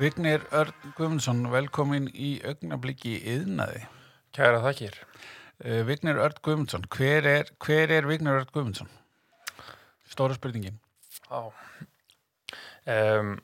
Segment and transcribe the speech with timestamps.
[0.00, 3.82] Vignir Örn Guðmundsson, velkomin í augnabliki yðnaði.
[4.36, 4.96] Kæra þakkir.
[5.60, 8.88] Uh, Vignir Örn Guðmundsson, hver er, hver er Vignir Örn Guðmundsson?
[10.10, 10.78] Stóra spurningin.
[11.28, 11.50] Já.
[12.90, 13.34] Um,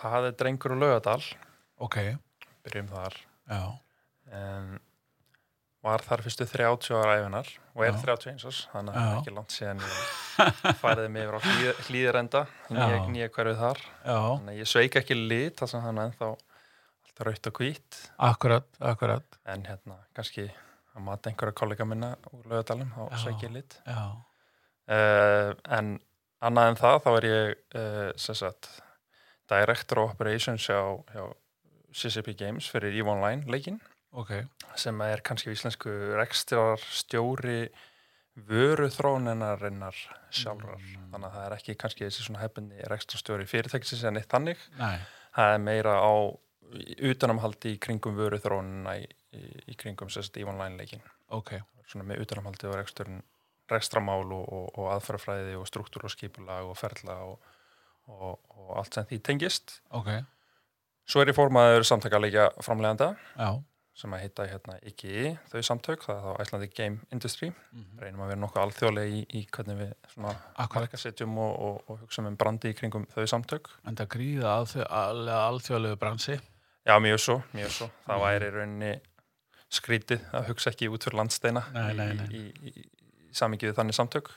[0.00, 1.22] það er drengur og lögadal,
[1.78, 2.00] Ok,
[2.66, 3.20] byrjum þar.
[3.48, 3.62] já,
[4.28, 4.74] Um,
[5.86, 7.98] var þar fyrstu 30 ára æfinar og er Já.
[8.02, 9.98] 31 árs, þannig að það er ekki langt síðan ég
[10.82, 12.42] færiði mig yfir á hlýð, hlýðarenda,
[12.74, 13.82] nýja, nýja hverfið þar.
[14.02, 17.60] já, Þannig að ég sveik ekki lit, þess að hann er ennþá alltaf raut og
[17.62, 23.22] hvít, akkurat, akkurat, en hérna kannski að mata einhverja kollega minna úr lögadalum, þá Já.
[23.24, 23.78] sveik ég lit.
[23.86, 24.00] já,
[24.88, 25.98] Uh, en
[26.40, 28.68] annað en það þá er ég uh, sem sagt
[29.52, 30.78] Director of Operations hjá,
[31.12, 31.26] hjá
[31.92, 33.76] CCP Games fyrir EVE Online leikinn
[34.12, 34.32] ok,
[34.78, 37.68] sem er kannski íslensku rekstrar stjóri
[38.48, 39.96] vöruþróunarinnar
[40.30, 40.78] sjálfrar.
[40.78, 41.08] Mm.
[41.12, 44.60] þannig að það er ekki kannski þessi svona hefðinni rekstrarstjóri fyrirtækisins en eitt þannig.
[44.78, 44.98] Nei,
[45.34, 46.14] það er meira á
[47.08, 49.42] utanamhaldi í kringum vöruþróunina í, í,
[49.72, 53.22] í kringum sagt EVE Online leikinn ok, svona með utanamhaldi og reksturinn
[53.68, 57.50] rekstramál og, og, og aðferðafræði og struktúr og skipulag og ferla og,
[58.08, 59.80] og, og allt sem því tengist.
[59.92, 60.12] ok,
[61.08, 63.50] Svo er ég formaður samtakalega framleganda já,
[63.98, 67.48] sem að heita hérna IGI, þau samtök, það er þá Icelandic Game Industry.
[67.72, 70.34] mhm, Reynum að vera nokkuð alþjóðlega í, í hvernig við svona
[70.76, 73.70] markasetjum og, og, og hugsa um brandi í kringum þau samtök.
[73.86, 74.52] en það gríða
[75.48, 76.38] alþjóðlegu bransi.
[76.88, 77.90] Já, mjög svo, mjög svo.
[78.06, 78.24] Það Mhm.
[78.24, 78.92] væri rauninni
[79.70, 82.26] skrítið að hugsa ekki út fyrir landsteina Nei, nei, nei.
[82.32, 82.84] í, í, í,
[83.28, 84.30] í samingið við þannig samtök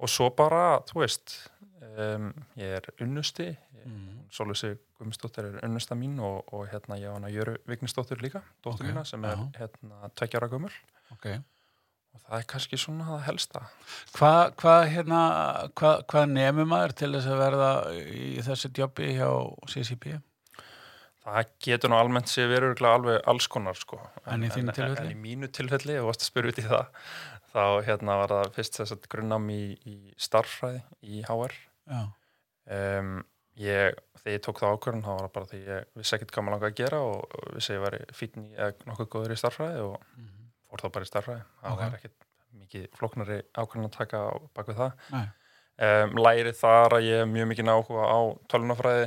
[0.00, 1.36] og svo bara, þú veist
[1.84, 2.28] um,
[2.60, 3.48] ég er unnusti.
[3.84, 4.20] Mm.
[4.32, 8.86] Sólusi Guðmundsdóttir er unnusta mín og, og hérna ég á hana Jöru Vignisdóttir líka, dóttur
[8.86, 10.72] Ok, mína sem er hérna tveggjara gömul.
[11.12, 11.26] Ok,
[12.14, 13.64] og það er kannski svona það helsta.
[14.16, 15.24] Hvað hva, hérna,
[15.76, 19.28] hvað hva nefnum maður til þess að verða í þessu jobbi hjá
[19.74, 20.14] CCP?
[21.24, 24.00] það getur nú almennt sé verið alveg alls konar sko.
[24.28, 25.12] En í þínu tilfelli?
[25.12, 26.82] En í mínu tilfelli, og varst að spyrja út í það
[27.54, 31.54] þá hérna var það fyrst þess að grunnám í, í starffræði í HR
[31.90, 33.24] um,
[33.60, 36.44] ég, þegar ég tók það ákvörðun þá var það bara því ég vissi ekkert hvað
[36.46, 39.34] maður langaði að gera og, og vissi að ég var fítn í eða nokkuð góður
[39.36, 40.30] í starffræði og Mhm.
[40.70, 41.78] fór þá bara í starffræði það Ok.
[41.84, 44.22] var ekkert mikið flóknari ákvörðun að taka
[44.54, 49.06] bak við það um, lærið þar að ég hef mjög mikið áhuga á tölunafræði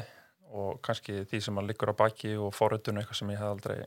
[0.58, 3.86] og kannski því sem að liggur á baki og forritun eitthvað sem ég hef aldrei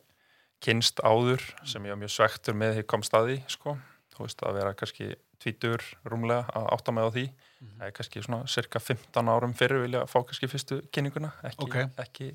[0.61, 3.79] kynst áður sem ég var mjög svektur með því kom staði sko.
[4.13, 7.25] þú veist að vera kannski tvítur rúmlega að átta mig á því.
[7.61, 7.77] Mhm.
[7.81, 11.77] það er kannski svona cirka 15 árum fyrir vilja fá kannski fyrstu kynninguna ekki, Ok.
[11.99, 12.29] ekki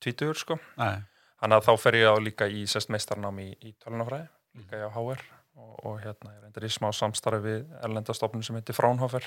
[0.00, 0.58] tvítur sko.
[0.78, 1.02] Nei,
[1.42, 4.86] þannig að þá fer ég á líka í sest meistarnám í, í tölunafræði líka í
[4.86, 5.20] á HR
[5.58, 9.24] og, og hérna ég reyndar í smá samstarfi við erlendastofnun sem heitir Fraunhofer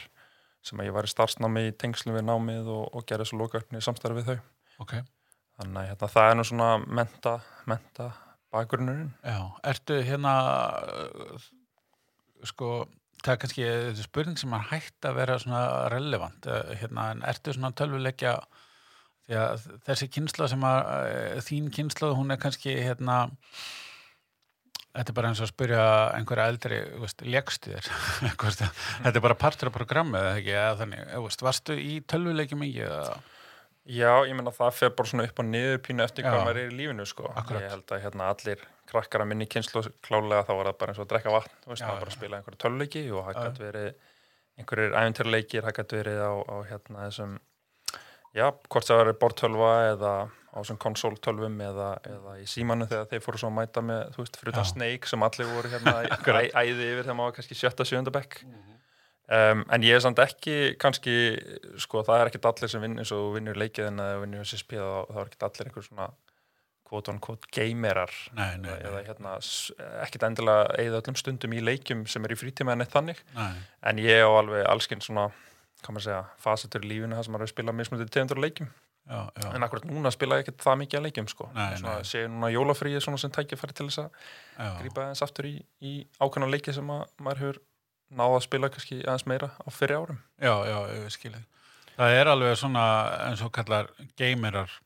[0.64, 3.78] sem að ég var í starfsnámi í tengslu við námið og, og gerði svo lokaöfni
[3.78, 4.40] í samstarfi við þau.
[4.80, 4.94] Ok,
[5.60, 7.34] þannig að hérna, það er nú svona menta,
[7.70, 8.12] menta
[8.52, 9.14] bakgrunnurinn.
[9.24, 9.40] Já,
[9.72, 10.34] ertu hérna,
[12.50, 12.72] sko,
[13.22, 15.64] það er kannski þessi spurning sem er hægt að vera svona
[15.94, 18.38] relevant, uh, hérna, en ertu svona tölvuleikja,
[19.28, 23.24] því að þessi kynsla sem að, uh, þín kynsla, hún er kannski, hérna,
[24.92, 25.84] Þetta er bara eins og að spyrja
[26.18, 26.78] einhverja eldri,
[27.32, 27.86] lekstu þér?
[28.36, 30.52] Þetta er bara partur af programmið, eða ekki?
[30.52, 32.82] Eða þannig, veist, varstu í tölvuleikjum ekki?
[32.90, 33.14] Eða?
[33.90, 36.30] Já, ég meina það fer bara svona upp og niður pínu eftir Já.
[36.30, 37.32] hvað maður er í lífinu sko.
[37.56, 41.00] Ég held að hérna allir krakkar að minni kynslu klálega þá var það bara eins
[41.00, 42.14] og að drekka vatn, veist, Já, maður bara já.
[42.14, 43.90] að spila einhverju töluleiki og það gæti verið
[44.62, 47.36] einhverjir æfinturleikir, það gæti verið á, á hérna þessum,
[48.38, 50.14] já, hvort það verið bortölva eða
[50.52, 54.26] á þessum konsoltölvum eða, eða í símanu þegar þeir fóru svo að mæta með, þú
[54.26, 55.94] veist, það Snake sem allir voru hérna
[56.42, 58.42] æ, æði yfir þegar maður var kannski sjötta, sjönda bekk.
[59.32, 61.14] Um, en ég er samt ekki kannski,
[61.80, 64.76] sko það er ekkert allir sem vinn eins og vinnur leikið en að vinnur SSP
[64.76, 66.08] þá, þá er ekkert allir einhver svona
[66.92, 67.22] quote on
[68.36, 69.38] Nei, nei, eða hérna
[70.04, 73.56] ekkert endilega eða öllum stundum í leikjum sem er í frítíma en eitt þannig nei.
[73.88, 75.30] en ég á alveg allskinn svona
[75.82, 78.46] hvað maður segja, fasetur í lífinu það sem maður er að spila mismunandi tegundur af
[78.46, 78.74] leikjum
[79.10, 81.48] Já, já, en akkurat núna spila ég ekkert það mikið af leikjum sko.
[81.56, 82.08] Nei, svona, nei.
[82.08, 86.52] sé núna jólafríið svona sem tækifæri til þess að grípa aðeins aftur í, í ákveðna
[86.52, 87.60] leiki sem að, maður hefur
[88.22, 91.42] náða að spila kannski aðeins meira á fyrir árum Já, já, ég skilji.
[91.98, 92.86] Það er alveg svona
[93.26, 93.92] eins og kallar
[94.22, 94.78] gamerar.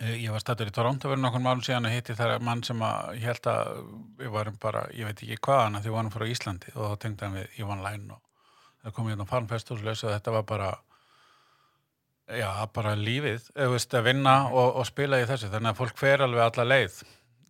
[0.00, 2.80] Eh, Ég var stættur í Toronto fyrir nokkur málum síðan og hitti þar mann sem
[2.84, 3.74] að ég held að
[4.20, 7.02] við varum bara, ég veit ekki hvaðan að því við varum frá Íslandi og þá
[7.04, 8.20] tengdi hann við Ivan Læn og
[8.84, 10.70] það kom hérna farnfest og og þetta var bara
[12.28, 16.24] já, bara lífið, veist, að vinna og, og spila í þessu, þannig að fólk fer
[16.24, 16.98] alveg alla leið.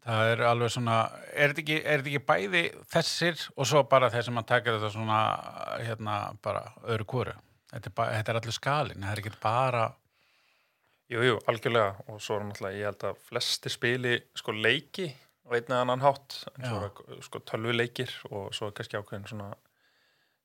[0.05, 0.97] Það er alveg svona,
[1.33, 5.21] er þetta ekki, ekki bæði þessir og svo bara þeir sem að taka þetta svona,
[5.81, 7.37] hérna, bara öðru kóru?
[7.73, 9.87] Þetta þetta er allir skalin, það er ekki bara,
[11.13, 11.91] Jú, jú, algjörlega.
[12.09, 15.11] Og svo er náttúrulega, ég held að flesti spili sko leiki
[15.45, 16.39] á einn eða annan hátt.
[16.57, 19.51] En svo er sko tölvuleikir og svo er kannski ákveðin svona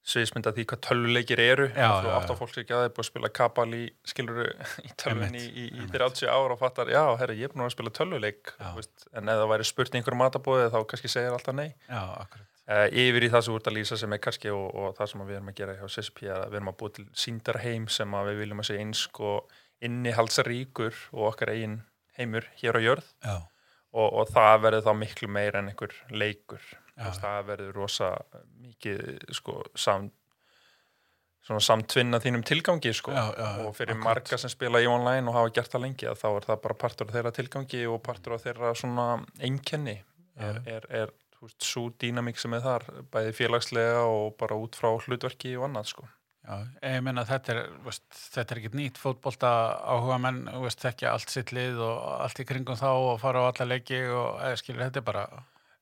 [0.10, 1.68] sviðismynda því hvað tölvuleikir eru.
[1.76, 3.68] Já, og já, átt á fólk sér ekki að það er búið að spila kapal
[3.80, 5.96] í skiluru í Einmitt, í, einmitt.
[5.96, 9.32] 30 ára og fattar, já, herri, ég er búin að spila tölvuleik þú veist, en
[9.32, 11.68] það væri spurt í einhverju matabóði þá kannski segir alltaf nei.
[11.88, 12.48] Já, akkurat.
[12.72, 15.12] uh, yfir í það sem þú ert að lýsa sem er kannski og, og það
[15.14, 17.90] sem við erum að gera hjá CSP er að við erum að búa til síndarheim
[18.00, 21.80] sem við viljum að segja eins og innihaldsríkur og okkar eigin
[22.20, 26.64] heimur hér á jörð og, og það verður þá miklu meira en einhver leikur
[27.00, 28.10] veist, það verður rosa
[28.60, 29.04] mikið
[29.36, 30.10] sko, sam,
[31.48, 33.14] samtvinna þínum tilgangi sko.
[33.16, 33.50] já, já.
[33.64, 34.06] og fyrir akkurat.
[34.10, 37.10] marga sem spila í online og hafa gert það lengi þá er það bara partur
[37.10, 39.08] af þeirra tilgangi og partur af þeirra svona
[39.40, 39.98] einkenni
[40.40, 41.18] er, er, er
[41.64, 46.10] svo dýnamík sem er þar bæði félagslega og bara út frá hlutverki og annað sko.
[46.50, 47.62] Ég meina þetta er,
[48.42, 49.52] er ekkert nýtt fótbolta
[49.86, 50.42] áhuga menn,
[50.82, 54.42] þekkja allt sitt lið og allt í kringum þá og fara á alla leiki og
[54.48, 55.28] eða skilur þetta bara,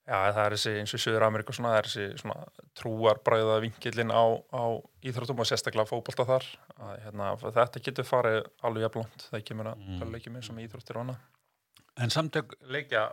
[0.07, 3.57] Já, það er þessi eins og í Suður Ameríku svona, það er þessi svona trúarbræða
[3.65, 4.23] vinkillin á,
[4.55, 4.63] á
[5.03, 6.45] íþróttum og sérstaklega fótbolta þar
[6.77, 9.97] að, hérna, þetta getur farið alveg jafnlónt það kemur að Mm.
[9.99, 10.37] mm.
[10.37, 11.25] með sem íþróttir og annað
[11.97, 13.03] en samtök leikja,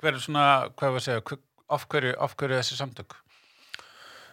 [0.00, 0.46] hver er svona,
[0.78, 1.38] hvað var að segja,
[1.76, 3.16] af hverju, af hverju þessi samtök?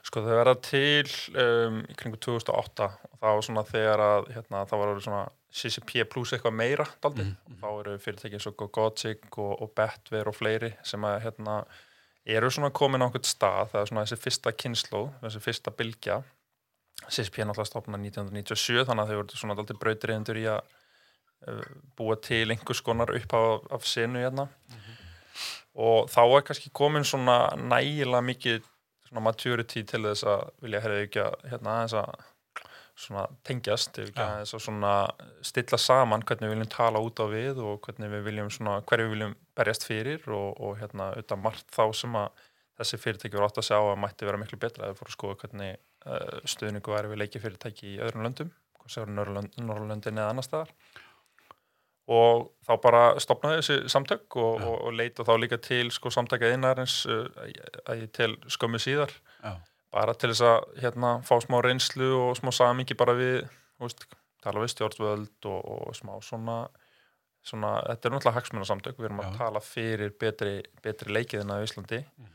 [0.08, 4.62] Sko þau verða til um, í kringu 2008 og það var svona þegar að hérna,
[4.70, 5.24] það var svona
[5.58, 9.74] CCP pluss eitthvað meira daldið Mhm, og þá eru fyrirtæki eins og Gogotic og, og
[9.76, 11.58] Betver og fleiri sem að hérna
[12.28, 13.70] eru svona komin á einhvern stað.
[13.74, 16.18] Það er svona þessi fyrsta kynnslóð, þessi fyrsta bylgja.
[17.08, 20.62] CCP er náttúrulega stofna 1997 þannig að þau voru svona daldið brautriðendur í að
[21.48, 21.62] uh,
[22.00, 24.48] búa til einhvers konar upp af, af senu hérna.
[25.78, 28.64] Og þá er kannski komin svona nægilega mikið
[29.08, 32.12] svona maturity til þess að vilja herrið ekki að hérna að
[32.98, 34.92] svona tengjast, ekki aðeins að svona
[35.46, 39.06] stilla saman hvernig við viljum tala út á við og hvernig við viljum svona, hverju
[39.06, 43.50] við viljum berjast fyrir og, og hérna auðvitað margt þá sem að þessi fyrirtæki voru
[43.50, 46.94] átt að sjá að mætti vera miklu betra eða fóru að skoða hvernig uh, stuðningu
[46.94, 48.52] væri við leiki fyrirtæki í öðrum löndum,
[48.82, 50.74] hvað séu Norrlöndin eða annar staðar
[52.08, 56.54] og þá bara stopnaði þessi samtök og, og, og leita þá líka til sko samtaka
[56.56, 57.26] innarins uh,
[57.88, 59.12] að tel skömmu síðar
[59.44, 59.58] Já,
[59.92, 63.42] bara til þess að hérna, fá smá reynslu og smá samingi bara við
[63.82, 64.08] veist,
[64.44, 66.58] tala við stjórnvöld og, og smá svona,
[67.44, 69.38] svona þetta er náttúrulega hagsmunasamtök, við erum að Já.
[69.42, 72.34] tala fyrir betri, betri leikiðina í Íslandi Mhm.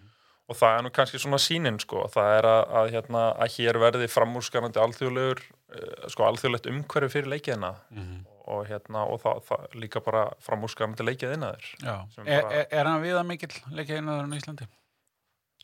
[0.49, 3.81] og það er nú kannski svona sínin sko, það er að, að, hérna, að hér
[3.87, 8.21] verði framúrskarandi alþjóðlegur uh, sko alþjóðlegt umhverfi fyrir leikiðina mhm.
[8.51, 11.97] Og hérna og það, það líka bara framúrskarandi leikiðina þér já.
[12.15, 14.69] Sem Er, er, er hann viða mikill leikja einaður á Íslandi?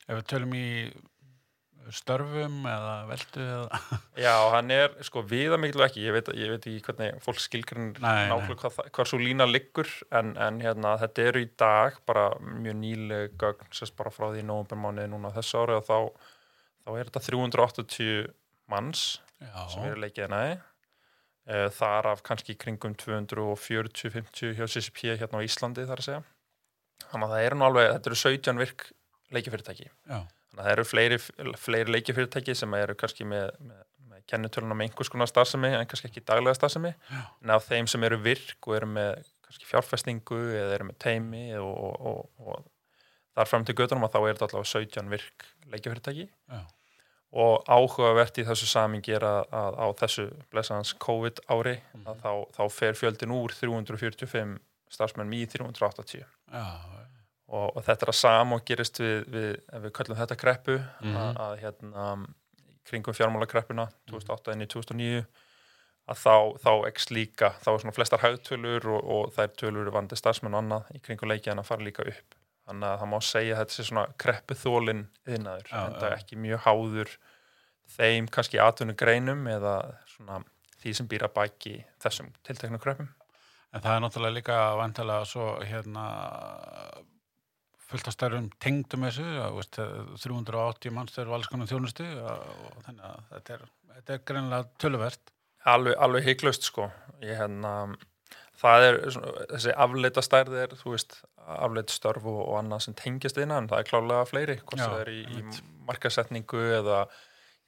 [0.09, 0.69] Ef við tölum í
[1.95, 3.81] störfum eða veldu eða,
[4.27, 7.93] Já, hann er sko viða miklu ekki, ég veit, ég veit ekki hvernig fólk skilgrinn
[7.99, 12.81] nákvæmlega hvað, hvar svo lína liggur en, en hérna, þetta eru í dag bara mjög
[12.83, 15.97] nýleg gögn sérst bara frá því nóvumbermániði núna þessu ári og þá,
[16.85, 18.29] þá er þetta 380
[18.69, 19.07] manns
[19.39, 20.59] sem já, eru leikið næði
[21.49, 26.23] þar af kannski kringum 240-50 hjá CCP hérna á Íslandi þar að segja.
[27.09, 28.89] Þannig að það eru nú alveg, þetta eru 17 virk
[29.33, 31.19] leikifyrirtæki já, Þannig að það eru fleiri,
[31.63, 36.11] fleiri leikifyrirtæki sem eru kannski með, með, með kennitöluna með einhvers konar starfsemi en kannski
[36.11, 36.95] ekki daglega starfsemi.
[37.45, 41.45] En af þeim sem eru virk og eru með kannski fjárfestingu eða eru með teimi
[41.61, 42.67] og, og, og, og
[43.39, 46.61] þar fram til göttunum að þá er þetta allavega 17 virk leikifyrirtæki já,
[47.33, 52.07] og áhugavert í þessu samingi er að, að á þessu blessaðans COVID ári Mhm.
[52.07, 54.59] að þá, þá fer fjöldin úr 345
[54.91, 56.65] starfsmenn í 380 já,
[57.49, 60.79] og, og þetta er að sama og gerist við, við ef við kallum þetta kreppu
[61.03, 61.17] Mhm.
[61.17, 62.07] að, að hérna
[62.89, 64.09] kringum fjármálakreppuna Mhm.
[64.09, 65.27] 2008 inn í 2009
[66.09, 70.17] að þá, þá ekki líka, þá er svona flestar hagtölur og, og þær tölur vandi
[70.17, 72.38] starfsmenn og annað í kringum leikið að fara líka upp
[72.69, 76.17] þannig að það má segja að þetta sé svona kreppu þólinn yðnaður, en það er
[76.19, 77.15] ekki mjög háður
[77.99, 79.77] þeim kannski atvinnugreinum eða
[80.13, 80.43] svona
[80.79, 83.09] því sem býra bæki þessum tilteknu kreppum
[83.77, 86.05] En það er náttúrulega líka vantilega svo hérna
[87.89, 89.79] fullt af stærðum tengdum þessu, veist,
[90.25, 95.35] 380 mannstöður og alls konar þjónustu og þannig að þetta er, þetta er greinlega töluvert.
[95.69, 96.89] alveg, alveg hygglust sko.
[97.25, 97.73] Ég hérna
[98.59, 102.97] það er svona, þessi afleita stærð er þú veist, afleita störf og, og annað sem
[102.99, 105.45] tengjast innan, það er klálega fleiri hvort það er í, í
[105.89, 107.05] markasetningu eða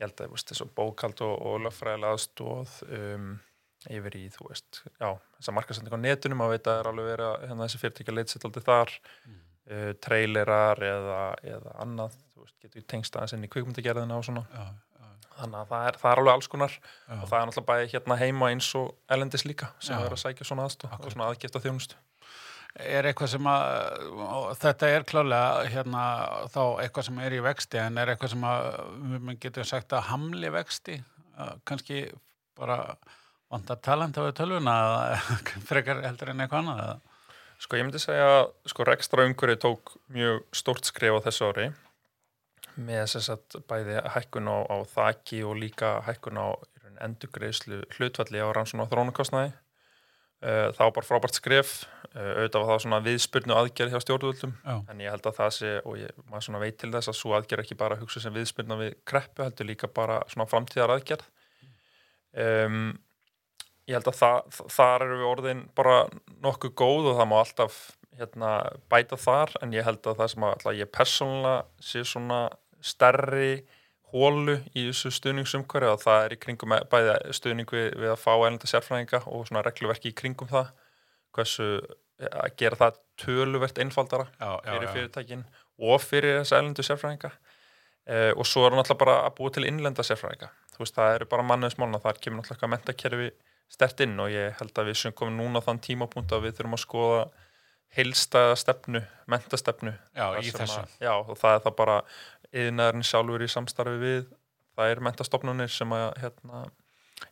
[0.00, 3.30] ég held að veist, þessu bókald og, og lögfræðilega aðstóð um,
[3.90, 5.08] yfir í, þú veist, já
[5.38, 8.16] þessa markasetningu á netunum, að veit að það er alveg verið að hérna, þessi fyrirtækja
[8.16, 8.98] leitsitt aldrei þar.
[9.70, 14.42] Uh, trailerar eða, eða annað, þú veist, getur tengst aðeins inn í kvikmyndagerðina og svona.
[14.50, 14.64] Já,
[15.40, 17.14] þannig að það er, það er alveg alls konar Já.
[17.16, 20.04] og það er náttúrulega bæði hérna heima eins og elendis líka sem Já.
[20.04, 22.00] er að sækja svona aðstof og svona aðgifta þjónustu
[22.78, 23.70] Er eitthvað sem að,
[24.62, 26.02] þetta er klálega hérna
[26.54, 28.68] þá eitthvað sem er í vexti en er eitthvað sem að
[29.10, 31.00] við getum sagt að hamli vexti,
[31.66, 32.04] kannski
[32.58, 32.78] bara
[33.50, 34.74] vantar talent á við tölvuna
[35.70, 37.06] frekar heldur en eitthvað annað.
[37.60, 41.70] Sko ég myndi segja að sko rekstra umhverju tók mjög stórt skref á þessu ári
[42.80, 46.48] með þess að bæði hækkun á, á þaki og líka hækkun á
[47.04, 49.52] endurgreislu hlutvalli á rannsóna og þrónukostnaði.
[50.40, 51.72] Það var bara frábært skref,
[52.14, 54.54] uh, auðvitað var það svona viðspurnu aðgerð hjá stjórnvöldum.
[54.64, 57.18] Já, en ég held að það sé, og ég, maður svona veit til þess að
[57.18, 61.26] svo aðgerð ekki bara hugsa sem viðspurna við kreppu, heldur líka bara svona framtíðar aðgerð.
[62.40, 62.94] Um,
[63.90, 65.96] ég held að það, þar eru við orðin bara
[66.46, 67.80] nokkuð góð og það má alltaf
[68.20, 68.54] hérna,
[68.92, 69.54] bæta þar.
[69.60, 72.40] En ég held að það sem að ég persónulega sé svona
[72.80, 73.52] stærri
[74.12, 78.32] hólu í þessu stuðningsumhverju að það er í kringum bæði stuðning við, við að fá
[78.34, 80.72] ælenda sérfræðinga og svona regluverki í kringum það
[81.36, 81.68] hversu
[82.28, 84.72] að gera það töluvert einfaldara já, já.
[84.72, 84.92] fyrir já.
[84.96, 85.44] fyrirtækin
[85.80, 90.04] og fyrir þess ælendu sérfræðinga uh, og svo er náttúrulega bara að búa til innlenda
[90.06, 93.30] sérfræðinga þú veist það eru bara mannuðismálna þar kemur náttúrulega eitthvað mentakerfi
[93.70, 96.58] stert inn og ég held að við sem komum núna á þann tímapunkt að við
[96.58, 97.22] þurfum að skoða
[97.96, 99.00] heilstæða stefnu,
[99.30, 100.82] mentastefnu Já, í þessu.
[101.02, 101.96] já, og það er það bara
[102.56, 104.22] yðnaðurinn sjálfur í samstarfi við
[104.76, 106.62] það er mentastofnunir sem að hérna,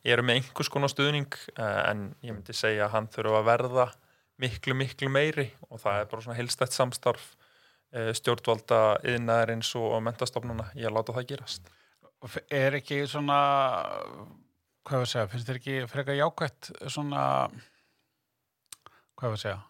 [0.04, 3.86] eru með einhvers konar stuðning eh, en ég myndi segja að hann þurfa að verða
[4.42, 7.30] miklu, miklu meiri og það er bara svona heilstætt samstarf
[7.94, 8.82] eh, stjórnvalda
[9.14, 11.74] yðnaðarins og mentastofnuna í að láta það gerast
[12.50, 13.38] Er ekki svona,
[14.82, 17.20] hvað var að segja, finnst þér ekki frekar jákvætt svona,
[19.14, 19.60] hvað var að segja,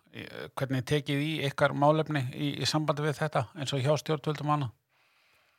[0.57, 4.71] hvernig tekið í ykkar málefni í, í sambandi við þetta eins og hjá stjórnvöldum hana?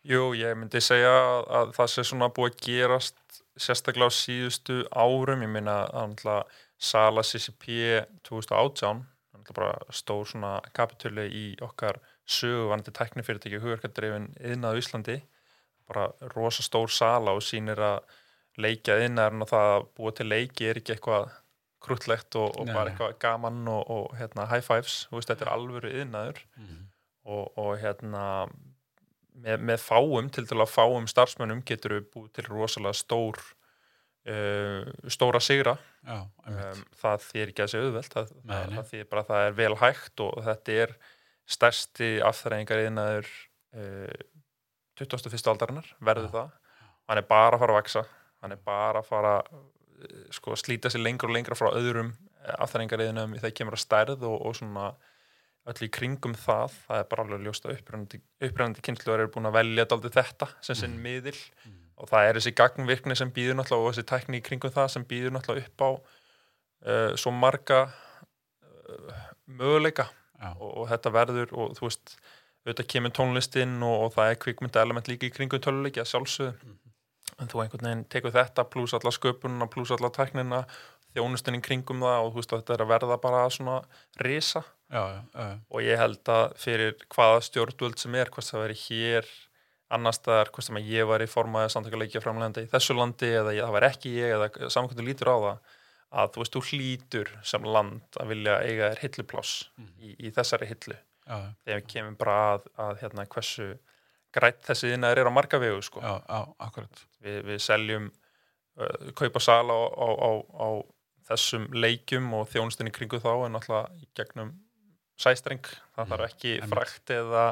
[0.07, 4.77] Jú, ég myndi segja að, að það sé svona búið að gerast sérstaklega á síðustu
[4.95, 6.45] árum, ég meina að
[6.79, 7.65] Sala CCP
[8.23, 9.01] 2018,
[9.35, 15.17] náttúrulega bara stór svona kapitölu í okkar söguvandi teknifyrirtæki hugverkardreifin yðnað á Íslandi,
[15.89, 17.99] bara rosa stór sala og sýnir að
[18.59, 21.29] leikja yðnaðurinn og það að búa til leiki er ekki eitthvað
[21.83, 25.91] kruttlegt og, og bara eitthvað gaman og, og hérna, high fives, veist, þetta er alvöru
[25.91, 26.41] yðnaður
[27.25, 28.23] og, og hérna
[29.43, 33.39] með, með fáum, til að fáum starfsmönnum getur við búið til rosalega stór
[34.29, 39.09] uh, stóra sigra Já, um, það þýr ekki að segja auðvelt það, það, það þýr
[39.11, 40.95] bara að það er vel hægt og þetta er
[41.49, 43.33] stærsti afþræðingar yðnaður
[43.75, 44.23] uh,
[44.99, 45.41] 21.
[45.51, 46.35] aldarinnar verður Já.
[46.37, 46.55] það
[47.09, 48.05] hann er bara að fara að vaksa
[48.39, 52.13] hann er bara að fara uh, sko, að slíta sig lengra og lengra frá öðrum
[52.59, 54.91] afþræðingar yðnaðum þegar kemur að stærð og, og svona
[55.69, 59.57] öll í kringum það, það er bara alveg ljóst að upprænandi kynsluðar eru búin að
[59.59, 61.37] velja þetta sem sinn miðil.
[61.99, 65.05] Og það er þessi gagnvirkni sem býður náttúrulega og þessi tækni í kringum það sem
[65.07, 70.07] býður náttúrulega upp á uh, svo marga uh, möguleika.
[70.39, 70.53] Já.
[70.55, 72.13] og, og þetta verður og þú veist,
[72.63, 76.75] auðvitað kemur tónlistinn og, og það er kvikmynda element líka í kringum töluleiki að sjálfsögðu.
[77.39, 80.63] En þú einhvern veginn tekur þetta pluss alla sköpununa, pluss alla tæknina
[81.15, 83.77] þjónustin í kringum það og þú veist að þetta er að verða bara svona
[84.23, 88.77] risa Já, já, og ég held að fyrir hvaða stjórnvöld sem er, hvort það veri
[88.87, 89.27] hér
[89.93, 93.53] annar staðar, hvort sem að ég var í formaði samtökuleikja framlegandi í þessu landi eða
[93.57, 95.75] ég, það var ekki ég eða samkvæmdu lítur á það
[96.09, 99.53] að þú veist, þú hlýtur sem land að vilja eiga þér hilluplás
[100.01, 100.97] í, í þessari hillu
[101.29, 103.67] þegar við kemum bara að, að hérna, hversu
[104.33, 106.01] grætt þessi innar er á marga vegu sko.
[106.01, 107.03] akkurat.
[107.21, 110.67] við, við seljum uh, kaupa sala á, á, á, á
[111.29, 114.55] þessum leikjum og þjónustinni kringu þá en alltaf í gegnum
[115.19, 115.61] sæstreng,
[115.95, 116.69] það Mm, þarf ekki einmitt.
[116.73, 117.45] frakt eða,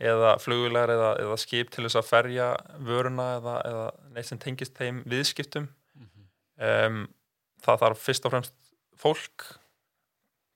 [0.00, 2.46] eða flugulegar eða, eða skip til þess að ferja
[2.78, 6.22] vöruna eða, eða neitt sem tengist þeim viðskiptum Mhm.
[6.58, 7.08] um,
[7.62, 8.54] það þarf fyrst og fremst
[8.98, 9.48] fólk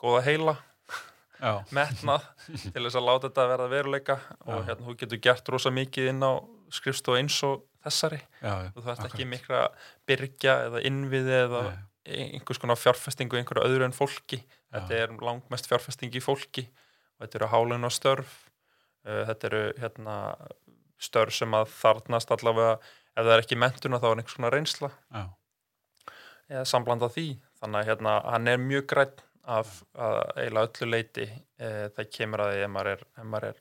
[0.03, 0.57] góða heila,
[1.77, 2.23] metnað
[2.73, 4.15] til þess að láta þetta verða veruleika
[4.47, 4.67] og Já.
[4.71, 6.33] hérna þú getur gert rosa mikið inn á
[6.73, 9.33] skrifstof eins og þessari já, þú þarft ekki akkurat.
[9.35, 9.61] mikra
[10.09, 11.77] byrgja eða innviði eða Nei.
[12.07, 14.41] Einhvers konar fjárfestingu einhverju öðru en fólki.
[14.75, 16.67] Þetta er langmest fjárfesting í fólki.
[17.17, 18.37] Og þetta eru hálun og störf.
[19.07, 20.17] Uh, þetta eru hérna,
[21.03, 22.79] störf sem að þarnast allavega
[23.17, 24.91] ef það er ekki mentuna þá er einhvers konar reynsla.
[25.15, 25.25] Já,
[26.53, 27.29] eða samblanda því.
[27.61, 32.43] Þannig að hérna, hann er mjög grætt af að eiginlega öllu leiti e, það kemur
[32.43, 33.61] að því ef maður er, ef maður er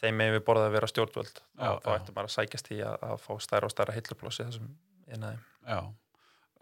[0.00, 2.96] þeim með við borðað að vera stjórnvöld Já, þá, ættum maður að sækjast í að,
[3.08, 4.70] að fá stærra og stærra hilluplossi þessum
[5.10, 5.78] innaðum já.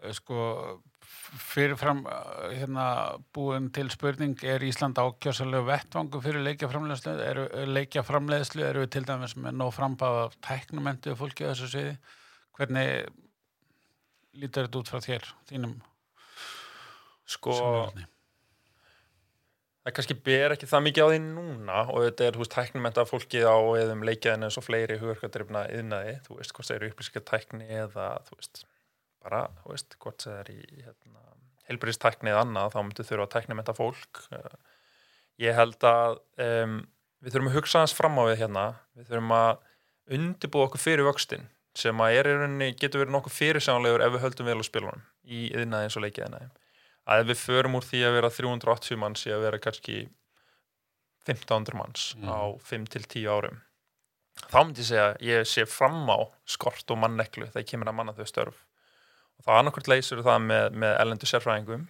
[0.01, 0.81] Eh, Sko,
[1.53, 2.87] fyrirfram eh, hérna
[3.35, 7.15] búin til spurning, er Ísland ákjössalegu vettvangu fyrir leikjaframleðslu?
[7.29, 7.45] Eru
[7.77, 11.95] leikjaframleðslu, eru við til dæmis með nóg frambáð af tæknumentu fólki á þessu sviði?
[12.57, 13.07] hvernig
[14.37, 15.77] lítur þetta út frá þér, þínum
[17.29, 18.07] sko, sjónarhorni?
[19.83, 23.07] það kannski ber ekki það mikið á því núna og þetta er, þú veist, tæknumenta
[23.09, 27.69] fólkið á eðum leikjaðin eins og fleiri hugverkadrifna yðnaði, þú veist, hvort það eru upplýsingatækni
[27.81, 28.63] eða, þú veist,
[29.23, 31.21] bara, þú veist, hvort það er í hérna,
[31.69, 34.23] helbriðstækni eða annað, þá myndu þurfa að tæknumenta fólk.
[34.35, 34.55] Eh,
[35.41, 36.73] Ég held að um,
[37.25, 39.63] við þurfum að hugsa hans fram á við hérna, við þurfum að
[40.13, 44.21] undibúa okkur fyrir vöxtin sem að er í rauninni, getur verið nokkuð fyrirsjánlegur ef við
[44.27, 46.49] höldum vel á spilunum í yðnaði eins og leikjaðinaði
[47.09, 49.97] að ef við förum úr því að vera 380 manns í að vera kannski
[51.25, 52.29] 1500 manns Mm.
[52.29, 53.57] á 5 til 10 árum
[54.51, 57.97] þá myndi ég segja að ég sé fram á skort og manneklu þegar kemur að
[57.99, 58.61] manna þau störf
[59.39, 61.83] og þá annarkvæmt leysur það með, með ellendu sérfræðingum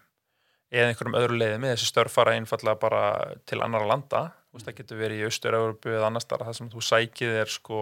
[0.74, 3.04] eða einhverjum öðru leiði með þessi störf fara einfallega bara
[3.50, 4.24] til annara landa.
[4.50, 7.54] Þú veist, það getur verið í Austur-Európu eða annars þar það sem þú sækið er
[7.54, 7.82] sko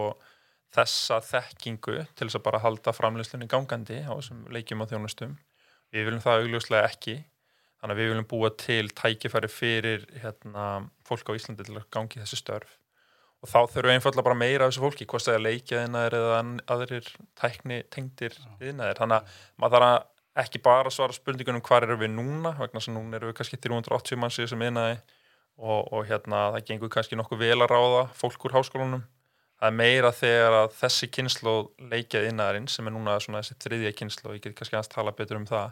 [0.72, 5.34] þessa þekkingu til þess að bara halda framleyslunni gangandi á þessum leikjum og þjónustum.
[5.92, 7.16] Við viljum það augljóslega ekki.
[7.80, 10.66] Þannig að við viljum búa til tækifæri fyrir hérna,
[11.08, 12.76] fólk á Íslandi til að gangi þessi störf
[13.42, 16.40] og þá þurfum við einfallega bara meira af þessu fólki hvort það er leikjaðinaðir eða
[16.70, 17.06] aðrir
[17.38, 19.24] tækni tengdir viðnaðir þannig að
[19.58, 19.98] maður þarf að
[20.42, 24.20] ekki bara svara spurningunum hvar eru við núna vegna sem núna eru við kannski 380
[24.20, 24.96] manns í þessum viðnaði
[25.58, 29.02] og, og hérna það gengur kannski nokkuð vel að ráða fólk úr háskólanum.
[29.60, 31.54] Það er meira þegar að þessi kynslu
[31.92, 35.12] leikjað innaðarinn sem er núna svona þessi þriðja kynslu og ég get kannski aðeins tala
[35.18, 35.66] betur um það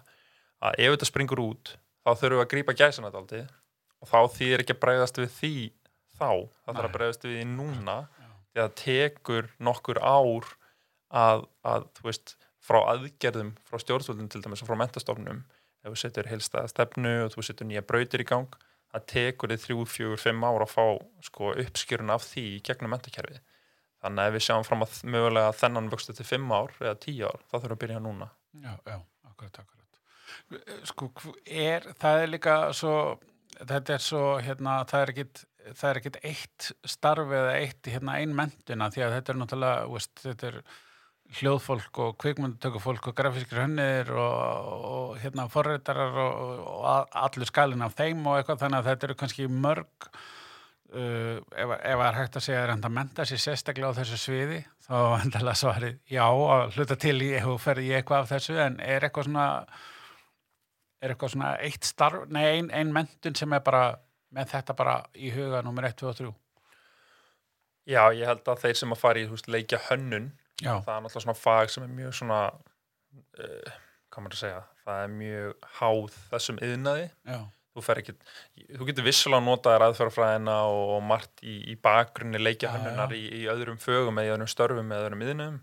[0.61, 1.67] að ef þetta springur út
[2.05, 2.51] þá þurfum við að
[6.21, 7.97] þá það þarf að bregðast við því núna
[8.53, 10.49] því að tekur nokkur ár
[11.11, 15.41] að, að þú veist, frá aðgerðum frá stjórnvöldum til dæmis og frá mentastofnum
[15.81, 18.53] ef þú setur heilstæða stefnu og þú setur nýja brautir í gang
[18.91, 20.85] það tekur þið þrjú, fjögur, fimm ár að fá
[21.25, 23.39] sko, uppskjörun af því í gegnum mentakerfið
[24.03, 27.27] þannig að ef við sjáum fram að mögulega þennan vöxtu til fimm ár eða tíu
[27.29, 28.29] ár, þá þurfum við að byrja núna.
[28.65, 28.97] Já, já,
[29.29, 29.99] akkurat, akkurat.
[30.89, 32.95] Sko, hv- er, það er líka svo,
[33.61, 35.43] þetta er svo, hérna, það er ekkit,
[35.73, 39.91] það er ekkit eitt starf eða eitt, hérna, ein mentuna, því að þetta er náttúrulega,
[39.95, 40.61] veist, þetta er
[41.41, 47.95] hljóðfólk og kvikmyndutökufólk og grafískir hönnir og, og hérna, forreitarar og, og allur skalinn af
[47.99, 50.11] þeim og eitthvað, þannig að þetta eru kannski mörg,
[50.95, 54.19] uh, ef, það er hægt að segja að reynda að menta sér sérstaklega á þessu
[54.21, 58.61] sviði þá endalega svarið já að hluta til ef þú ferði í eitthvað af þessu
[58.65, 59.49] en er eitthvað svona
[61.01, 63.85] er eitthvað svona eitt starf nei, ein, ein mentun sem er bara
[64.35, 66.33] með þetta bara í huga nummer 1, 2 og 3
[67.91, 71.05] Já, ég held að þeir sem að fara í veist, leikja hönnun, Já, það er
[71.07, 72.41] náttúrulega svona fag sem er mjög svona
[73.41, 73.79] uh,
[74.11, 77.39] hvað maður að segja, það er mjög háð þessum yðnaði já,
[77.71, 78.15] þú fer ekki,
[78.77, 83.23] þú getur vissulega notað þér aðferðafræðina og, og margt í, í bakgrunni leikja hönnunar í,
[83.41, 85.61] í öðrum fögum eða í öðrum störfum eða öðrum yðnum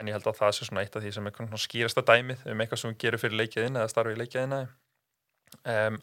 [0.00, 2.44] en ég held að það sé svona eitt af því sem er svona skýrasta dæmið
[2.48, 4.60] um eitthvað sem við gerum fyrir leikjaðina eða starfi í leikjaðina
[5.74, 5.98] um,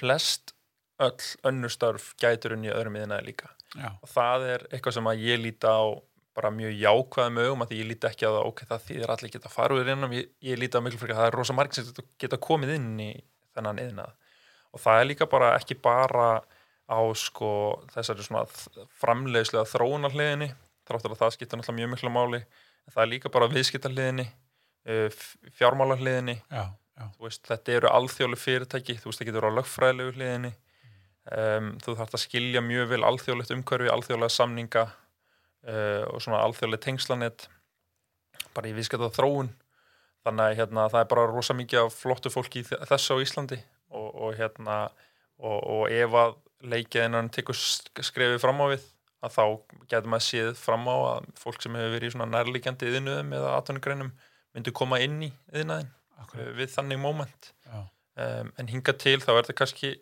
[0.00, 0.54] flest
[1.00, 3.50] öll önnur störf gætur unni öðrum yðnaði líka.
[3.78, 5.80] Já, og það er eitthvað sem að ég líti á
[6.36, 9.32] bara mjög jákvæðum augum að því ég líti ekki á það ok, það þýðir allir
[9.34, 12.06] geta farið innum ég, ég líti á miklu fyrir að það er rosa margir sem
[12.22, 13.08] geta- komið inn í
[13.54, 14.12] þennan yðnað
[14.70, 16.28] og það er líka bara ekki bara
[16.90, 17.50] á sko
[17.94, 18.44] þessari svona
[19.02, 20.50] framleiðslega þróunarliðinni
[20.86, 24.26] þráttur að það skiptir náttúrulega mjög miklu máli en það er líka bara viðskiptarliðinni
[25.58, 26.64] fjármálarliðinni já,
[27.16, 30.52] þú veist, þetta eru alþjóðlega fyrirtæki þú veist, það getur á lögfræðilegu hliðinni
[31.36, 36.84] um, þú þarft að skilja mjög vel alþjóðlegt umhverfi, alþjóðlega samninga uh, og svona alþjóðlega
[36.86, 37.48] tengslanett
[38.54, 39.52] bara í viðskipta þróun
[40.26, 43.60] þannig að hérna, það er bara rosa mikið af flottu fólki þessu á Íslandi.
[43.90, 44.74] Og, og hérna
[45.40, 46.34] og, og ef að
[46.70, 48.84] leikjaðinnan tekur sk- skrefið fram á við
[49.24, 49.44] að þá
[49.90, 53.56] getur maður séð fram á að fólk sem hefur verið í svona nærlíkjandi yðnuðum eða
[53.56, 54.12] atvinnugreinum
[54.54, 55.90] myndu koma inn í yðnaðin
[56.20, 57.50] akkurat, uh, við þannig moment.
[57.66, 59.92] Já, um, en hinga til þá er þetta kannski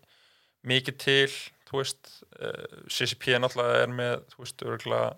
[0.67, 1.31] mikið til
[1.69, 5.09] þú veist, uh, CCP náttúrulega er með, þú veist, örgulega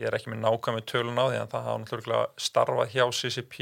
[0.00, 3.58] ég er ekki með nákvæmið tölun á því en það hafa náttúrulega starfað hjá CCP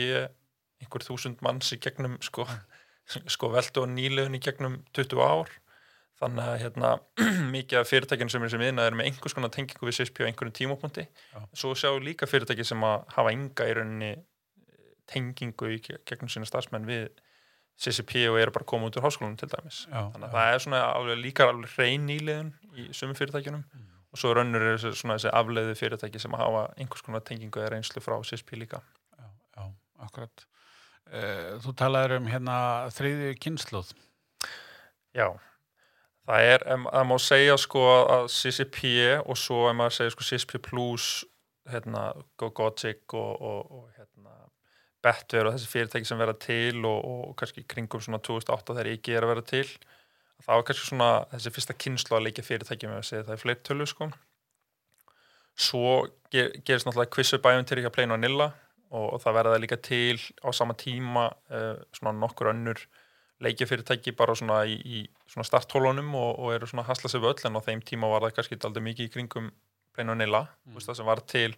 [0.78, 2.44] einhver þúsund manns í gegnum sko,
[3.35, 5.50] sko veldu og nýlegun í gegnum 20 ár
[6.18, 6.92] þannig að hérna,
[7.54, 10.28] mikið af fyrirtækjum sem er sem viðna er með einhvers konar tengingu við CSP á
[10.28, 11.40] einhverjum tímapunkti Já.
[11.54, 14.22] svo sjáum líka fyrirtæki sem að hafa enga í rauninni eh,
[15.11, 17.09] tengingu í ge- gegnum sína starfsmenn við
[17.79, 19.85] CCP og eru bara koma út úr háskólanum til dæmis.
[19.87, 20.35] Já, þannig að já.
[20.35, 23.64] það er svona alveg líka alveg hrein nýliðun í sumum fyrirtækjunum.
[24.09, 27.75] Og svo rönnur er þessi, svona þessi afleiðu fyrirtæki sem hafa einhvers konar tengingu eða
[27.77, 28.81] reynslu frá CSP líka.
[29.14, 29.69] Já, já,
[30.09, 30.47] akkurat.
[31.09, 32.57] Uh, Þú talaður um hérna
[32.93, 33.95] þriðju kynnslóð
[35.17, 35.31] Já,
[36.29, 38.83] það er, em, það má segja sko að CCP
[39.23, 41.07] og svo ef maður segja sko CCP Plus,
[41.73, 42.03] hérna,
[42.41, 44.37] Gogotic og, og, og hérna,
[45.09, 49.16] Betver og þessi fyrirtæki sem verða til og, og kannski kringum svona 2008 þegar ekki
[49.16, 49.66] er að vera til
[50.44, 53.44] það var kannski svona þessi fyrsta kynslu að leikja fyrirtæki með að segja það er
[53.44, 54.11] fleirtölu sko
[55.59, 55.92] svo
[56.31, 58.53] ger, gerist náttúrulega Quizzup æventyri hjá Plain Vanilla
[58.92, 62.85] og, og það verða líka til á sama tíma uh, svona nokkur önnur
[63.44, 67.59] leikjafyrirtæki bara svona í, í svona starthólunum og, og eru svona hasla sig völl en
[67.59, 69.51] á þeim tíma var það kannski aldrei mikið í kringum
[69.94, 70.79] Plain Vanilla, mm.
[70.79, 71.55] það sem var til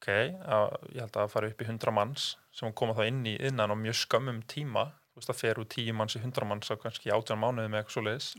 [0.00, 0.08] ok,
[0.40, 3.36] að, ég held að það fari upp í 100 manns sem koma þá inn í
[3.36, 6.72] innan á mjög skömmum tíma, þú veist það fer úr 10 manns í 100 manns
[6.72, 8.30] á kannski 18 mánuði með eitthvað svo leiðis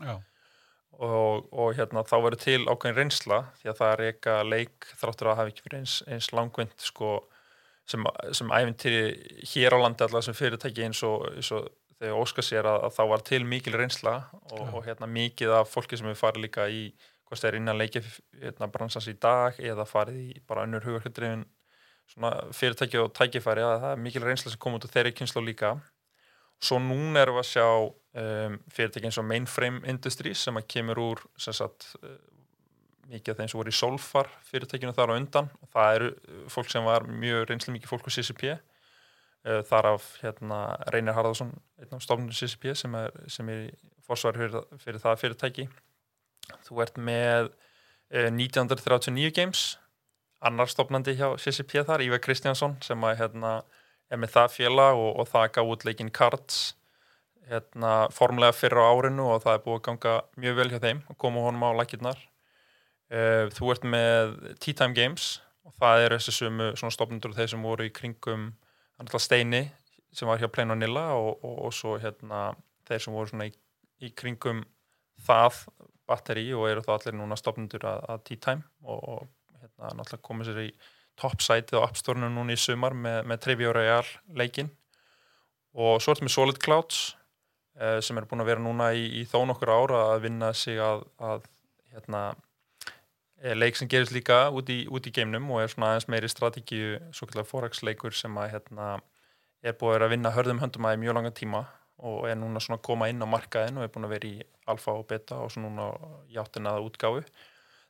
[0.97, 5.29] og, og hérna þá verður til ákveðin reynsla því að það er eitthvað leik þráttur
[5.31, 7.13] að hafa ekki verið eins, eins langvind sko,
[7.89, 9.05] sem, sem æfintýri
[9.53, 11.69] hér á landi allar sem fyrirtæki eins og, eins og
[12.01, 14.17] þegar Óskar sér að, að þá var til mikil reynsla
[14.49, 16.87] og, og hérna mikið af fólki sem við farið líka í
[17.31, 18.01] hvort það er innan leikja
[18.41, 18.67] hérna,
[19.07, 21.45] í dag eða farið í bara önnur hugarhundrifin
[22.51, 25.77] fyrirtæki og tækifæri að það er mikil reynsla sem kom út og þeirri kynslu líka.
[26.61, 30.99] Svo núna erum við að sjá um, fyrirtæki eins og Mainframe Industries sem að kemur
[30.99, 32.17] úr sagt, uh,
[33.07, 35.47] mikið af þeim sem voru í Solfar fyrirtækinu þar á undan.
[35.63, 36.11] Og það eru
[36.51, 40.59] fólk sem var mjög reynslu mikið fólk á CCP uh, þar af hérna,
[40.91, 43.71] Reynir Harðarsson einn af stofnunum CCP sem er, sem er
[44.03, 45.69] fórsvar fyrir, fyrir það fyrirtæki
[46.67, 47.51] þú ert með
[48.09, 49.63] eh, 1939 Games.
[50.41, 53.55] Annar stopnandi hjá CCP þar, Ívar Kristjánsson sem að, hérna,
[54.09, 56.61] er með það félag og, og það gaf út leikin Cards
[57.51, 61.01] hérna, formlega fyrra á árinu og það er búið að ganga mjög vel hjá þeim
[61.11, 62.19] og koma honum á lækirnar
[63.11, 65.31] eh, þú ert með Tea Time Games
[65.67, 68.51] og það er þessi sumu stopnendur þeir sem voru í kringum
[69.17, 69.65] Steini
[70.13, 72.51] sem var hjá Plain Vanilla og, og, og svo hérna,
[72.87, 73.51] þeir sem voru í,
[74.05, 74.63] í kringum
[75.25, 75.63] það
[76.11, 80.51] batteri og eru þá allir núna stopnendur að, að T-Time og, og hérna náttúrulega komið
[80.51, 80.69] sér í
[81.21, 84.69] toppsætið á appstórnum núna í sumar með, með Trivial Royale leikin
[85.71, 87.01] og svo er þetta með Solid Clouds
[87.79, 90.79] eh, sem er búin að vera núna í, í þó nokkur ára að vinna sig
[90.81, 91.45] að, að
[91.93, 92.23] hérna
[93.41, 96.31] eh, leik sem gerist líka út í, út í geimnum og er svona aðeins meiri
[96.31, 98.93] strategíu svo kallar forex-leikur sem að hérna
[99.61, 101.65] er búin að vinna hörðum höndum að í mjög langa tíma
[102.01, 104.43] og er núna svona að koma inn á markaðin og er búin að vera í
[104.71, 107.25] alfa og beta og svona núna játtinnaða útgáfi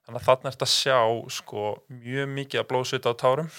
[0.06, 1.00] þannig að þarna er þetta að sjá
[1.38, 3.52] sko mjög mikið að blóðsvita á tárum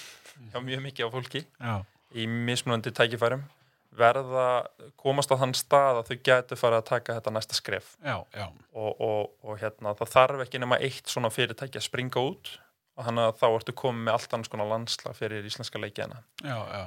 [0.53, 1.75] hjá mjög mikið á fólki Já.
[2.17, 3.45] í mismunandi tækifærum.
[3.93, 4.65] Verða
[4.97, 7.91] komast á þann stað að þau getur fara að taka þetta næsta skref.
[8.01, 8.47] Já, já.
[8.73, 12.55] Og, og, og hérna það þarf ekki nema eitt svona fyrirtæki að springa út
[12.97, 16.23] og þannig að þá ertu komið með allt annars konar landsla fyrir íslenska leikjana.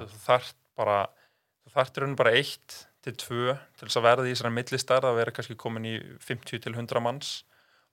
[0.02, 0.98] Þú þarf bara
[1.66, 5.06] þú þarf til raun bara eitt til tvö til þess að verða í þessari millistar
[5.06, 7.34] að vera kannski komin í 50 til 100 manns.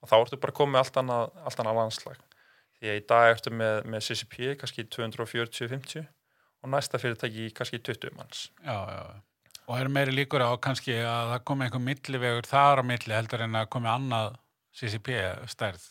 [0.03, 2.23] Og þá ertu bara komið allt annað, allt annað landslag.
[2.79, 6.07] Því að í dag ertu með, með CCP kannski 240-50
[6.63, 8.47] og næsta fyrirtæki kannski 20 manns.
[8.65, 9.03] Já, já,
[9.67, 13.45] og er meiri líkur á kannski að það komi einhver millivegur þar á milli heldur
[13.45, 14.35] en að komi annað
[14.75, 15.19] CCP
[15.51, 15.85] stærð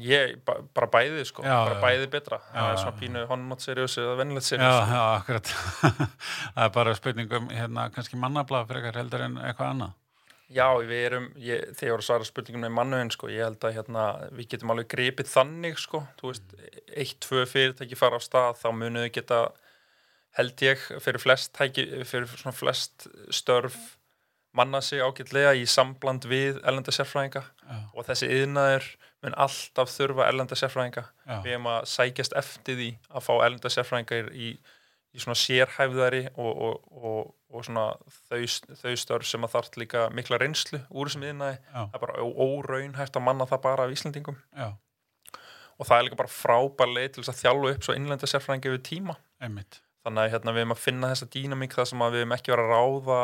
[0.00, 2.38] Ég, bara bæðið sko, já, bara bæðið betra.
[2.46, 5.50] Já, það er svona pínu honmátt seriós eða vennilegt seriós Já, já, akkurat.
[6.54, 9.98] Það er bara spurningum, hérna, kannski mannablað fyrir eitthvað heldur en eitthvað annað.
[10.52, 13.68] Já, við erum, ég, þegar ég voru að svara spurningum með mannuðin, sko, ég held
[13.68, 16.02] að hérna, við getum alveg grepið þannig, sko.
[16.20, 16.56] Þú veist,
[16.88, 19.42] eitt, tvö fyrirtæki fara á stað þá munuðu geta
[20.38, 23.76] held ég, fyrir flest tæki, fyrir svona flest störf
[24.56, 27.42] manna sig ágætlega í sambland við ellenda sérfræðinga
[27.96, 28.88] og þessi yðnaður
[29.22, 31.36] mun alltaf þurfa erlenda sérfræðinga Já.
[31.44, 34.48] við hefum að sækjast eftir því að fá erlenda sérfræðinga í,
[35.12, 37.20] í svona sérhæfðari og, og, og,
[37.52, 37.84] og svona
[38.28, 38.42] þau,
[38.82, 42.98] þau störf sem að þart líka mikla reynslu úr þessum yðnaði það er bara óraun
[42.98, 44.68] hægt að manna það bara af Íslandingum Já.
[45.78, 48.72] og það er líka bara frábær leið til þess að þjálfu upp svo innlenda sérfræðinga
[48.74, 49.80] yfir tíma Einmitt.
[50.02, 52.68] þannig að hérna, við hefum að finna þessa dýnamík þar sem við hefum ekki verið
[52.68, 53.22] að ráða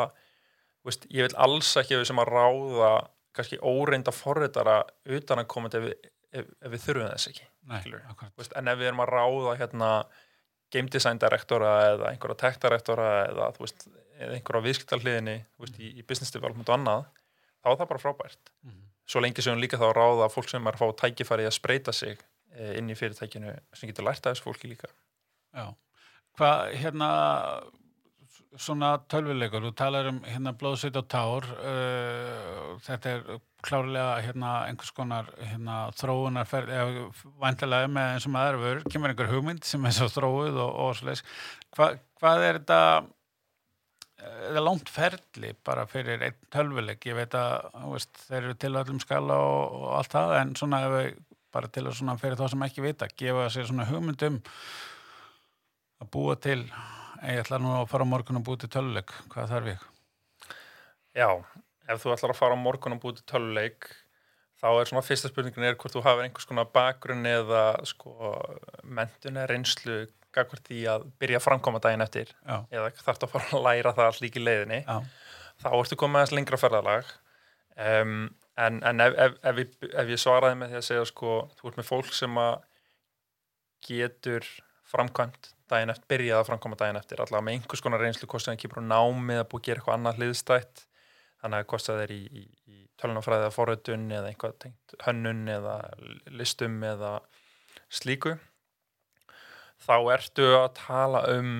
[0.87, 2.93] veist, ég vil alls ekki að við sem að ráða
[3.35, 7.79] kannski óreinda forritara utan að koma til ef, ef, ef við þurfum þess ekki Nei,
[8.39, 9.89] veist, en ef við erum að ráða hérna,
[10.73, 13.87] game design direktora eða einhverja tech direktora eða, veist,
[14.17, 15.37] eða einhverja viðskiptarliðinni
[15.77, 17.03] í, í business development og annað
[17.59, 18.55] þá er það bara frábært.
[18.65, 21.55] Mm svo lengi sem við líka þá ráða fólk sem er að fá tækifæri að
[21.57, 22.19] spreita sig
[22.53, 24.89] eh, inn í fyrirtækinu sem getur lært af þessu fólki líka.
[25.55, 25.71] Já,
[26.37, 27.09] hvað hérna
[28.57, 34.91] svona tölvuleikur, þú talar um hérna blóðsveit og tár uh, þetta er klárlega hérna einhvers
[34.95, 37.05] konar hérna þróunarferð eða
[37.41, 40.91] vantilega með eins og maður verður, kemur einhver hugmynd sem er svo þróuð og, og
[40.97, 41.23] svoleiðis.
[41.77, 42.81] Hva, hvað er þetta
[44.49, 49.01] eða langt ferli bara fyrir einn tölvuleik, ég veit að veist, þeir eru til öllum
[49.03, 51.11] skala og, og allt það en svona ef við
[51.53, 54.41] bara til að svona fyrir þá sem ekki vita, gefa sér svona hugmyndum
[55.99, 56.63] að búa til
[57.27, 59.87] ég ætla nú að fara á morgun og búið til töluleik, hvað þarf ég?
[61.17, 61.29] Já,
[61.89, 63.89] ef þú ætlar að fara á morgun og búið til töluleik
[64.59, 68.33] þá er svona fyrsta spurningin er hvort þú hafið einhvers konar bakgrunn eða sko
[68.83, 69.99] mentun eða reynslu
[70.35, 72.33] gagvart því að byrja að framkoma daginn eftir.
[72.43, 74.79] Já, eða þarfst að fara að læra það allt líka í leiðinni.
[74.83, 74.97] Já,
[75.63, 77.13] þá ertu komið aðeins lengra ferðalag.
[77.79, 78.15] Um,
[78.59, 81.71] en, en ef, ef, ef, ég, ef ég svaraði með því að segja sko, þú
[81.71, 82.53] ert með fólk sem að
[83.87, 84.49] getur
[84.89, 88.61] framkvæmt daginn eftir, byrjað að framkvæma daginn eftir allavega með einhvers konar reynslu kostið en
[88.63, 90.85] kemur á námið að búið að gera eitthvað annað hliðstætt.
[91.39, 95.75] Þannig að kostið þeir í, í, í tölunafræði eða forröðun eða einhvað tengt hönnun eða
[96.35, 97.11] listum eða
[97.87, 98.35] slíku.
[99.79, 101.53] Þá ertu að tala um,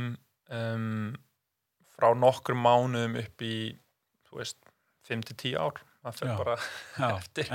[0.51, 0.89] um
[1.95, 3.53] frá nokkur mánuðum upp í
[4.29, 4.59] þú veist,
[5.09, 5.79] 5-10 ár.
[5.99, 7.49] Það fyrir bara já, Eftir.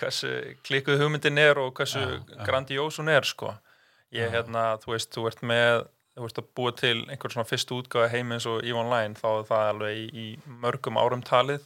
[0.00, 0.30] hversu
[0.66, 2.02] klikkuð hugmyndin er og hversu
[2.46, 3.52] grandiós hún er sko.
[4.16, 5.86] Ég hérna, þú veist, þú ert með
[6.18, 9.44] þú ert að búa til einhver svona fyrstu útgáða heimins og í online, þá er
[9.50, 11.62] það alveg í, í mörgum árum talið.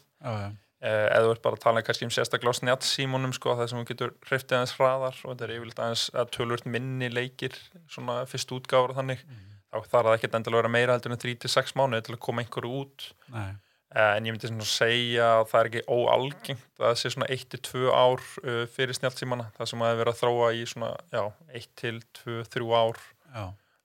[0.82, 3.78] Eh, eða þú ert bara að tala kannski um sérstaklega á snjáttsímunum sko, það sem
[3.78, 7.54] þú getur hreftið aðeins hraðar og þetta er yfirleitt aðeins að tölvört minni leikir
[7.86, 9.22] svona fyrstu útgáður og þannig.
[9.28, 9.48] Mhm.
[9.72, 12.42] þá þarf það ekkert endilega að vera meira heldur en 3-6 mánuði til að koma
[12.42, 13.06] einhverju út.
[13.32, 13.54] Nei,
[13.92, 17.82] en ég myndi svona segja að það er ekki óalgengt að það sé svona 1-2
[17.92, 21.24] ár uh, fyrir snjálftímana það sem að er verið að þróa í svona já,
[21.60, 23.02] 1-2-3 ár.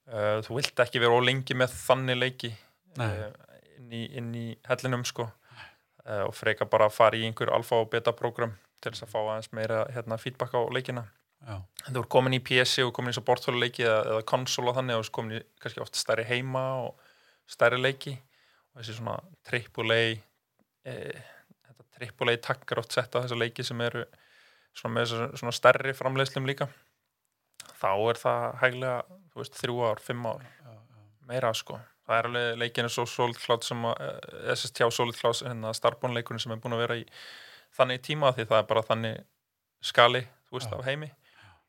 [0.07, 3.25] Uh, þú vilt ekki vera ólengi með þannig leiki uh,
[3.75, 5.27] inn, í, inn í hellinum sko.
[6.07, 9.17] Og freka bara að fara í einhver alfa og beta program til þess að fá
[9.19, 11.03] aðeins meira hérna, feedback á leikina.
[11.43, 14.95] Já, en þú er komin í PC og komin í bortfóluleiki eða, eða konsóla þannig
[14.95, 17.11] og þú ert komin í kannski oft stærri heima og
[17.51, 18.15] stærri leiki
[18.77, 20.07] þessi svona triple A
[20.87, 20.95] e,
[21.97, 24.05] triple A takkar oft sett á þessa leiki sem eru
[24.77, 26.69] svona með þessa svona stærri framleiðslum líka
[27.77, 31.03] þá er það hæglega, þú veist, þrjú ár, fimm ár já, já.
[31.29, 35.17] meira sko það er alveg leikinu svo Solid Cloud sem að, eh, SST á Solid
[35.19, 37.05] Cloud hérna Starbone leikurinn sem er búin að vera í
[37.77, 39.23] þannig tíma því það er bara þannig
[39.83, 40.77] skali, þú veist, Já.
[40.77, 41.11] af heimi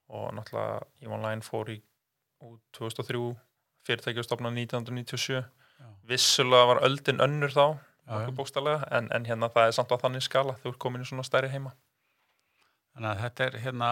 [0.08, 1.82] og náttúrulega EVE Online fór í
[2.40, 3.36] út 2003
[3.84, 5.44] fyrirtækjastofna 1997 Já.
[6.08, 7.66] Vissulega var öldin önnur þá
[8.08, 11.50] en, en hérna það er samt á þannig skala, þú ert komin í svona stærri
[11.52, 11.74] heima.
[12.96, 13.90] Þannig að þetta er hérna,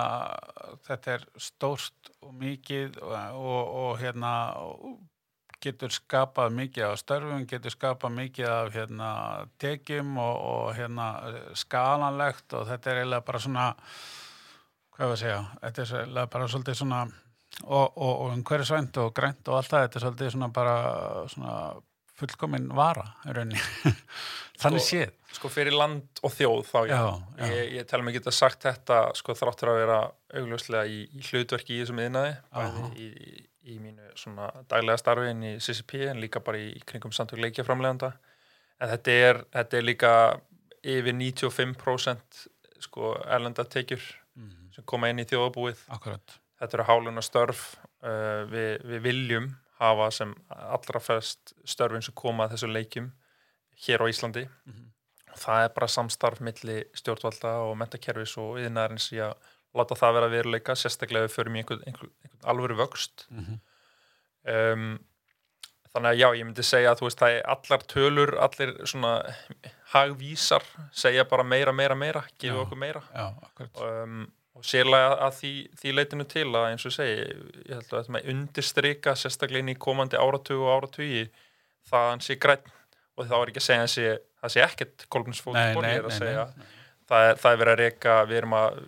[0.86, 4.32] þetta er stórt og mikið og, og, og hérna
[5.62, 9.10] getur skapað mikið af störfum, getur skapað mikið af hérna
[9.62, 11.06] tekjum og, og hérna
[11.56, 13.68] skalanlegt og þetta er eiginlega bara svona,
[14.96, 17.00] hvað var að segja, þetta er eiginlega bara svolítið svona
[17.64, 20.74] og, og, og umhverfisvænt og grænt og allt það, þetta er svolítið svona bara
[21.32, 21.54] svona
[22.16, 23.04] fullkomin vara.
[24.56, 25.10] Þannig Sko, séð.
[25.36, 27.00] sko fyrir land og þjóð þá já,
[27.36, 27.48] Já.
[27.52, 29.98] Ég, ég tel mig geta sagt þetta sko þráttur að vera
[30.40, 32.00] augljóslega í, í hlutverki í þessum
[32.56, 32.86] Aha.
[32.96, 37.12] í, í, í mínu svona daglega starfi inn í CCP en líka bara í, kringum
[37.12, 38.14] samtök leikjaframleganda
[38.80, 40.12] en þetta er, þetta er líka
[40.86, 42.46] yfir 95%
[42.88, 44.04] sko erlenda tekjur
[44.36, 46.34] Mm, sem koma inn í þjóðabúið akkurat.
[46.60, 47.62] Þetta eru háluna störf
[48.04, 49.48] uh, við, við viljum
[49.80, 53.10] hafa sem allra fest störfin sem koma að þessu leikjum
[53.86, 54.46] hér á Íslandi.
[54.64, 54.84] Mhm.
[55.36, 59.34] það er bara samstarf milli stjórnvalda og mentakerfis og yðinarins í að
[59.76, 63.26] láta það vera veruleika, sérstaklega við förum í einhvern, einhvern, einhvern alvöru vöxt.
[63.28, 63.58] Mm
[64.46, 64.96] um,
[65.92, 69.12] þannig að já, ég myndi segja að þú veist, það er allar tölur, allir svona
[69.94, 73.02] hagvísar segja bara meira, meira, meira, gefa okkur meira.
[73.14, 73.30] Já,
[73.86, 77.16] um, og sérlega að því, því leitinu til að eins og segi,
[77.66, 81.26] ég held að þetta með undirstrika sérstaklega inn í komandi áratug og áratugi
[81.90, 82.72] það að hann sé græn
[83.16, 84.06] og þá er ekki að segja að sé,
[84.42, 85.06] það sé ekkert
[85.56, 86.66] Nei, nei, er að nei, segja nei.
[87.08, 88.80] það er, það er verið að reyka, við erum að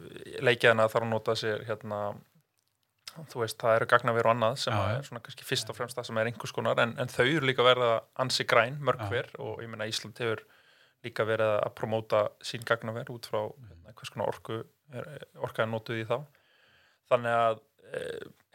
[0.48, 2.00] leikja hana þarf að nota sér hérna
[3.32, 5.96] þú veist, það eru gagnaver og annað sem Já, er svona kannski fyrst og fremst
[5.98, 9.00] það sem er einhvers konar en, en þau eru líka verið að ansi græn mörg
[9.02, 9.08] Já.
[9.10, 10.44] hver og ég meina Ísland hefur
[11.06, 13.70] líka verið að promóta sín gagnaver út frá Mm.
[13.72, 14.60] hérna, konar orku
[14.92, 15.08] er,
[15.42, 16.16] orka er notuð í þá.
[17.08, 17.60] Þannig að
[17.92, 18.02] e,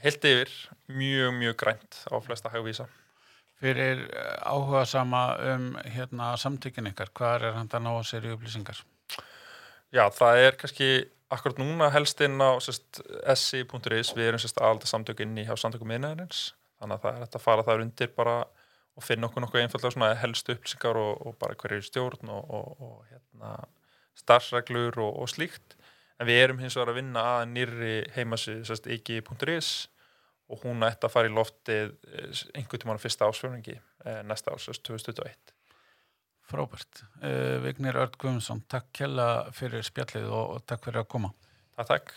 [0.04, 0.54] heilt yfir
[0.92, 2.88] mjög mjög grænt á flesta hagvísa.
[3.64, 4.06] Fyrir
[4.44, 8.82] áhuga sama um hérna samtökin ykkar, hvað er hann að ná að sér í upplýsingar?
[9.94, 10.90] Já, það er kannski
[11.34, 13.00] akkurat núna helst inn á sest,
[13.40, 17.24] si.is, við erum sérst aðalda samtök inn í hjá samtökum miðnæðarins þannig að það er
[17.24, 18.36] hægt að fara þar undir bara
[18.94, 22.84] og finna okkur nokkuð einfallega helstu upplýsingar og, og bara hverju er stjórn og, og,
[22.84, 23.54] og hérna,
[24.20, 25.78] starfsreglur og slíkt
[26.20, 29.72] en við erum hins vegar að vinna að nýrri heimasið, ekki.is
[30.52, 34.68] og hún ætti að fara í loftið eh, einhvern tímann fyrsta ásfjörningi eh, næsta ás,
[34.68, 35.54] sérst 2021
[36.44, 37.06] Frábært.
[37.24, 41.32] Uh, Vignir Örd Guðmundsson, takk kella fyrir spjallið og takk fyrir að koma.
[41.78, 42.12] Takk, takk